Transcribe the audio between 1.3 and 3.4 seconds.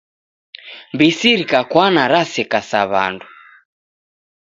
rikakwana raseka sa W'andu.